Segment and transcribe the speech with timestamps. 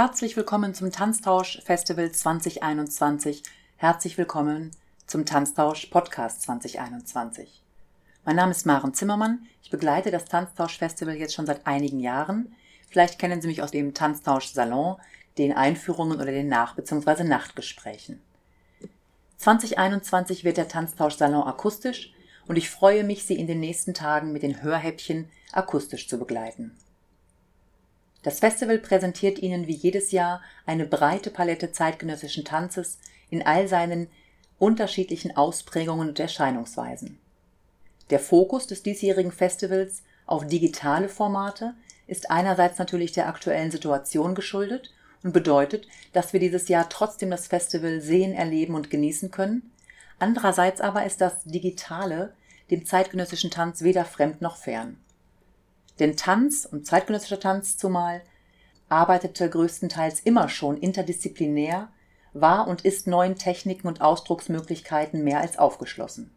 [0.00, 3.42] Herzlich willkommen zum Tanztausch Festival 2021.
[3.78, 4.70] Herzlich willkommen
[5.08, 7.64] zum Tanztausch Podcast 2021.
[8.24, 9.48] Mein Name ist Maren Zimmermann.
[9.60, 12.54] Ich begleite das Tanztausch Festival jetzt schon seit einigen Jahren.
[12.88, 14.98] Vielleicht kennen Sie mich aus dem Tanztausch Salon,
[15.36, 17.24] den Einführungen oder den Nach- bzw.
[17.24, 18.20] Nachtgesprächen.
[19.38, 22.12] 2021 wird der Tanztausch Salon akustisch
[22.46, 26.78] und ich freue mich, Sie in den nächsten Tagen mit den Hörhäppchen akustisch zu begleiten.
[28.28, 32.98] Das Festival präsentiert Ihnen wie jedes Jahr eine breite Palette zeitgenössischen Tanzes
[33.30, 34.08] in all seinen
[34.58, 37.18] unterschiedlichen Ausprägungen und Erscheinungsweisen.
[38.10, 41.72] Der Fokus des diesjährigen Festivals auf digitale Formate
[42.06, 44.92] ist einerseits natürlich der aktuellen Situation geschuldet
[45.22, 49.72] und bedeutet, dass wir dieses Jahr trotzdem das Festival sehen, erleben und genießen können.
[50.18, 52.34] Andererseits aber ist das Digitale
[52.70, 54.98] dem zeitgenössischen Tanz weder fremd noch fern.
[55.98, 58.22] Denn Tanz und zeitgenössischer Tanz zumal
[58.88, 61.88] arbeitete größtenteils immer schon interdisziplinär,
[62.32, 66.30] war und ist neuen Techniken und Ausdrucksmöglichkeiten mehr als aufgeschlossen.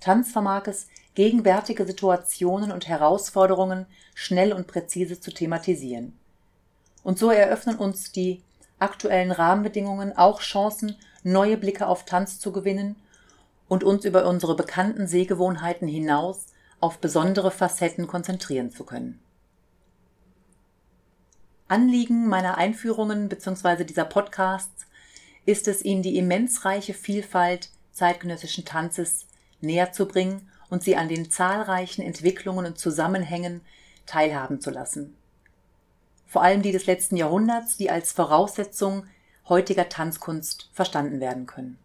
[0.00, 6.18] Tanz vermag es, gegenwärtige Situationen und Herausforderungen schnell und präzise zu thematisieren.
[7.02, 8.42] Und so eröffnen uns die
[8.78, 12.96] aktuellen Rahmenbedingungen auch Chancen, neue Blicke auf Tanz zu gewinnen
[13.68, 16.46] und uns über unsere bekannten Sehgewohnheiten hinaus
[16.84, 19.18] auf besondere Facetten konzentrieren zu können.
[21.66, 23.84] Anliegen meiner Einführungen bzw.
[23.84, 24.86] dieser Podcasts
[25.46, 29.26] ist es, Ihnen die immens reiche Vielfalt zeitgenössischen Tanzes
[29.62, 33.62] näher zu bringen und Sie an den zahlreichen Entwicklungen und Zusammenhängen
[34.04, 35.16] teilhaben zu lassen.
[36.26, 39.06] Vor allem die des letzten Jahrhunderts, die als Voraussetzung
[39.48, 41.78] heutiger Tanzkunst verstanden werden können.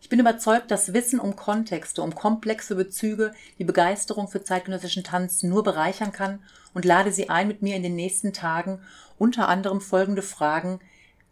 [0.00, 5.42] Ich bin überzeugt, dass Wissen um Kontexte, um komplexe Bezüge die Begeisterung für zeitgenössischen Tanz
[5.42, 6.42] nur bereichern kann
[6.74, 8.80] und lade Sie ein, mit mir in den nächsten Tagen
[9.18, 10.80] unter anderem folgende Fragen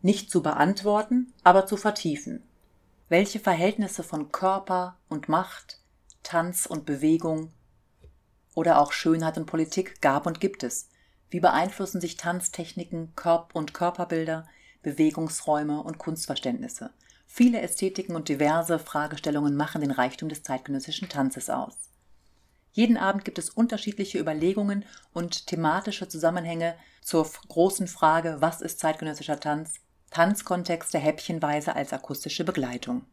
[0.03, 2.43] nicht zu beantworten, aber zu vertiefen.
[3.09, 5.81] Welche Verhältnisse von Körper und Macht,
[6.23, 7.53] Tanz und Bewegung
[8.55, 10.89] oder auch Schönheit und Politik gab und gibt es?
[11.31, 14.47] Wie beeinflussen sich Tanztechniken, Körp und Körperbilder,
[14.83, 16.91] Bewegungsräume und Kunstverständnisse?
[17.31, 21.77] Viele Ästhetiken und diverse Fragestellungen machen den Reichtum des zeitgenössischen Tanzes aus.
[22.73, 29.39] Jeden Abend gibt es unterschiedliche Überlegungen und thematische Zusammenhänge zur großen Frage, was ist zeitgenössischer
[29.39, 29.75] Tanz?
[30.11, 33.05] Tanzkontexte häppchenweise als akustische Begleitung.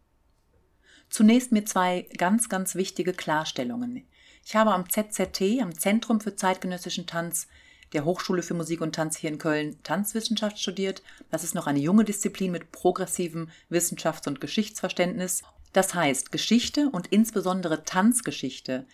[1.10, 4.08] Zunächst mir zwei ganz, ganz wichtige Klarstellungen.
[4.46, 7.48] Ich habe am ZZT, am Zentrum für zeitgenössischen Tanz,
[7.96, 11.02] der Hochschule für Musik und Tanz hier in Köln Tanzwissenschaft studiert.
[11.32, 15.42] Das ist noch eine junge Disziplin mit progressivem Wissenschafts- und Geschichtsverständnis.
[15.74, 18.86] Das heißt, Geschichte und insbesondere Tanzgeschichte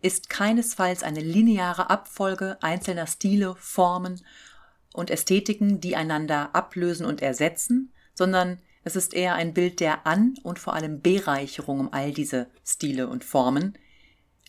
[0.00, 4.20] ist keinesfalls eine lineare Abfolge einzelner Stile, Formen
[4.92, 10.36] und Ästhetiken, die einander ablösen und ersetzen, sondern es ist eher ein Bild der An-
[10.42, 13.78] und vor allem Bereicherung um all diese Stile und Formen,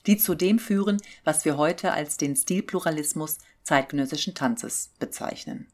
[0.07, 5.67] die zu dem führen, was wir heute als den Stilpluralismus zeitgenössischen Tanzes bezeichnen.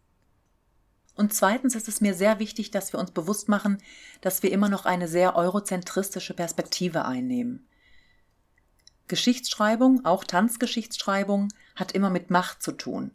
[1.15, 3.77] Und zweitens ist es mir sehr wichtig, dass wir uns bewusst machen,
[4.21, 7.67] dass wir immer noch eine sehr eurozentristische Perspektive einnehmen.
[9.07, 13.11] Geschichtsschreibung, auch Tanzgeschichtsschreibung, hat immer mit Macht zu tun.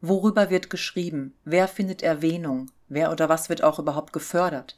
[0.00, 1.34] Worüber wird geschrieben?
[1.44, 2.72] Wer findet Erwähnung?
[2.88, 4.74] Wer oder was wird auch überhaupt gefördert?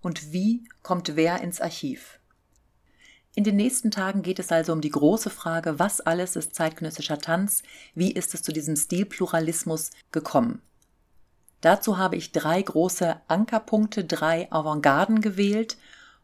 [0.00, 2.18] Und wie kommt wer ins Archiv?
[3.34, 7.18] In den nächsten Tagen geht es also um die große Frage, was alles ist zeitgenössischer
[7.18, 7.62] Tanz,
[7.94, 10.60] wie ist es zu diesem Stilpluralismus gekommen.
[11.62, 15.78] Dazu habe ich drei große Ankerpunkte, drei Avantgarden gewählt,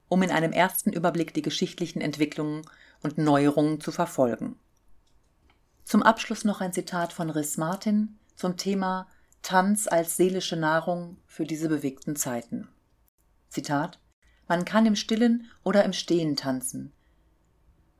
[0.08, 2.62] um in einem ersten Überblick die geschichtlichen Entwicklungen
[3.02, 4.56] und Neuerungen zu verfolgen.
[5.84, 9.06] Zum Abschluss noch ein Zitat von Riss Martin zum Thema
[9.40, 12.68] Tanz als seelische Nahrung für diese bewegten Zeiten.
[13.48, 13.98] Zitat
[14.46, 16.92] Man kann im Stillen oder im Stehen tanzen.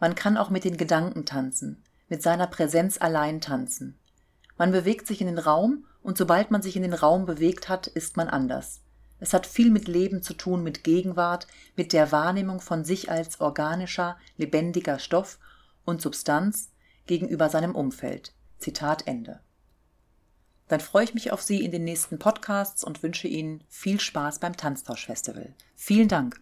[0.01, 3.99] Man kann auch mit den Gedanken tanzen, mit seiner Präsenz allein tanzen.
[4.57, 7.87] Man bewegt sich in den Raum und sobald man sich in den Raum bewegt hat,
[7.87, 8.81] ist man anders.
[9.21, 11.47] Es hat viel mit Leben zu tun, mit Gegenwart,
[11.77, 15.39] mit der Wahrnehmung von sich als organischer, lebendiger Stoff
[15.85, 16.71] und Substanz
[17.07, 18.33] gegenüber seinem Umfeld.
[18.59, 19.41] Zitat Ende.
[20.69, 24.39] Dann freue ich mich auf Sie in den nächsten Podcasts und wünsche Ihnen viel Spaß
[24.39, 25.55] beim Tanztauschfestival.
[25.75, 26.41] Vielen Dank.